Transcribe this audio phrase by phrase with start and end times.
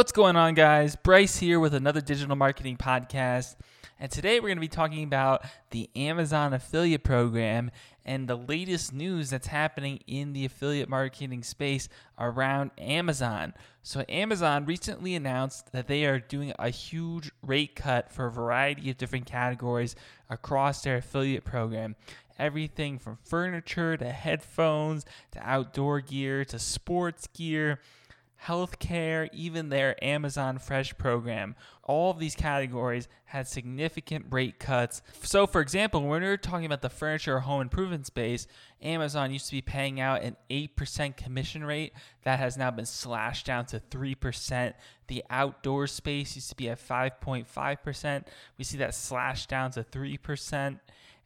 [0.00, 0.96] What's going on, guys?
[0.96, 3.56] Bryce here with another digital marketing podcast.
[3.98, 7.70] And today we're going to be talking about the Amazon affiliate program
[8.02, 11.86] and the latest news that's happening in the affiliate marketing space
[12.18, 13.52] around Amazon.
[13.82, 18.88] So, Amazon recently announced that they are doing a huge rate cut for a variety
[18.88, 19.96] of different categories
[20.30, 21.94] across their affiliate program.
[22.38, 27.80] Everything from furniture to headphones to outdoor gear to sports gear
[28.46, 31.54] healthcare, even their Amazon Fresh program.
[31.82, 35.02] All of these categories had significant rate cuts.
[35.22, 38.46] So, for example, when we are talking about the furniture or home improvement space,
[38.80, 41.92] Amazon used to be paying out an 8% commission rate
[42.22, 44.74] that has now been slashed down to 3%.
[45.08, 48.24] The outdoor space used to be at 5.5%.
[48.56, 50.80] We see that slashed down to 3%.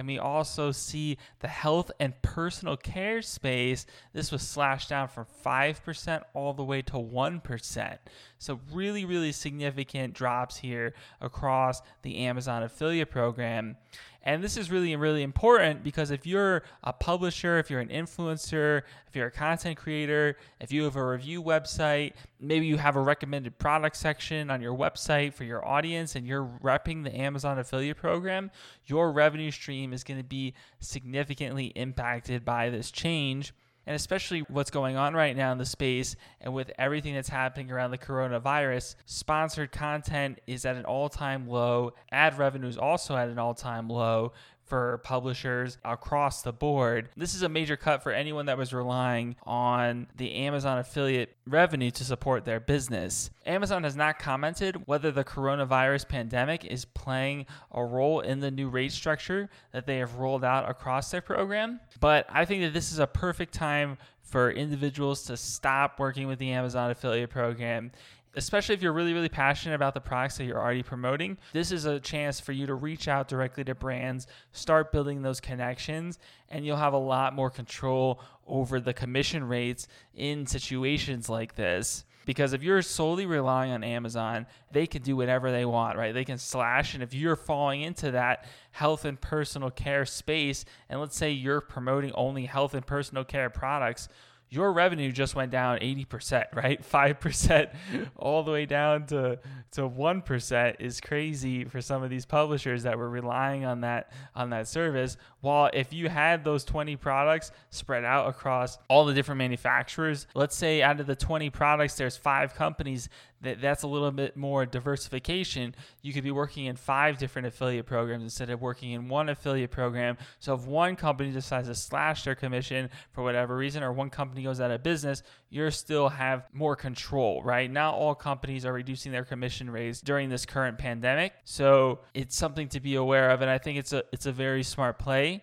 [0.00, 3.84] And we also see the health and personal care space.
[4.14, 7.98] This was slashed down from 5% all the way to 1%.
[8.38, 13.76] So, really, really significant drops here across the Amazon affiliate program.
[14.22, 18.82] And this is really, really important because if you're a publisher, if you're an influencer,
[19.08, 23.00] if you're a content creator, if you have a review website, maybe you have a
[23.00, 27.96] recommended product section on your website for your audience and you're repping the Amazon affiliate
[27.96, 28.50] program,
[28.84, 33.54] your revenue stream is going to be significantly impacted by this change
[33.86, 37.70] and especially what's going on right now in the space and with everything that's happening
[37.70, 41.92] around the coronavirus, sponsored content is at an all time low.
[42.12, 44.32] Ad revenue is also at an all time low
[44.70, 47.10] for publishers across the board.
[47.16, 51.90] This is a major cut for anyone that was relying on the Amazon affiliate revenue
[51.90, 53.30] to support their business.
[53.44, 58.68] Amazon has not commented whether the coronavirus pandemic is playing a role in the new
[58.68, 62.92] rate structure that they have rolled out across their program, but I think that this
[62.92, 67.90] is a perfect time for individuals to stop working with the Amazon affiliate program
[68.36, 71.84] especially if you're really, really passionate about the products that you're already promoting, this is
[71.84, 76.64] a chance for you to reach out directly to brands, start building those connections, and
[76.64, 82.04] you'll have a lot more control over the commission rates in situations like this.
[82.26, 86.12] Because if you're solely relying on Amazon, they can do whatever they want, right?
[86.12, 86.94] They can slash.
[86.94, 91.60] And if you're falling into that health and personal care space, and let's say you're
[91.60, 94.08] promoting only health and personal care products,
[94.50, 96.82] your revenue just went down 80%, right?
[96.82, 97.70] 5%
[98.16, 99.38] all the way down to,
[99.72, 104.50] to 1% is crazy for some of these publishers that were relying on that on
[104.50, 105.16] that service.
[105.40, 110.56] While if you had those 20 products spread out across all the different manufacturers, let's
[110.56, 113.08] say out of the 20 products there's 5 companies
[113.42, 115.74] that that's a little bit more diversification.
[116.02, 119.70] You could be working in five different affiliate programs instead of working in one affiliate
[119.70, 120.18] program.
[120.40, 124.39] So if one company decides to slash their commission for whatever reason, or one company
[124.42, 127.70] goes out of business, you still have more control, right?
[127.70, 131.32] Not all companies are reducing their commission rates during this current pandemic.
[131.44, 134.62] So it's something to be aware of, and I think it's a it's a very
[134.62, 135.42] smart play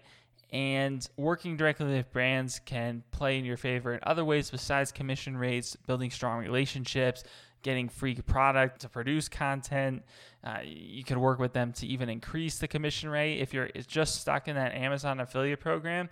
[0.51, 5.35] and working directly with brands can play in your favor in other ways besides commission
[5.35, 7.23] rates, building strong relationships,
[7.67, 10.01] getting free product to produce content.
[10.41, 13.39] Uh, you could work with them to even increase the commission rate.
[13.39, 16.07] If you're just stuck in that Amazon affiliate program,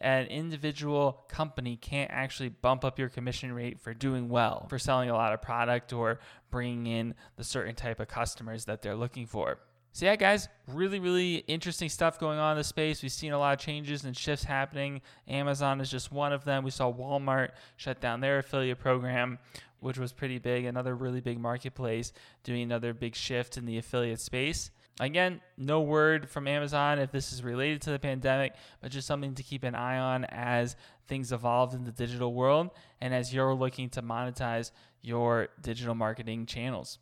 [0.00, 5.10] an individual company can't actually bump up your commission rate for doing well, for selling
[5.10, 9.26] a lot of product or bringing in the certain type of customers that they're looking
[9.26, 9.58] for.
[9.92, 13.02] So yeah, guys, really, really interesting stuff going on in the space.
[13.02, 15.00] We've seen a lot of changes and shifts happening.
[15.26, 16.62] Amazon is just one of them.
[16.62, 19.38] We saw Walmart shut down their affiliate program
[19.80, 20.64] which was pretty big.
[20.64, 22.12] Another really big marketplace
[22.44, 24.70] doing another big shift in the affiliate space.
[25.00, 28.52] Again, no word from Amazon if this is related to the pandemic,
[28.82, 30.76] but just something to keep an eye on as
[31.08, 32.70] things evolve in the digital world
[33.00, 36.98] and as you're looking to monetize your digital marketing channels.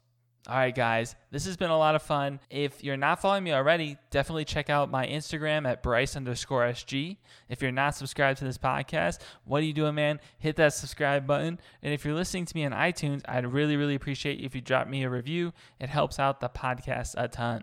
[0.48, 2.40] All right, guys, this has been a lot of fun.
[2.48, 7.18] If you're not following me already, definitely check out my Instagram at Bryce underscore SG.
[7.50, 10.20] If you're not subscribed to this podcast, what are you doing, man?
[10.38, 11.60] Hit that subscribe button.
[11.82, 14.88] And if you're listening to me on iTunes, I'd really, really appreciate if you drop
[14.88, 15.52] me a review.
[15.78, 17.62] It helps out the podcast a ton.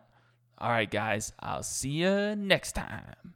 [0.59, 3.35] All right, guys, I'll see you next time.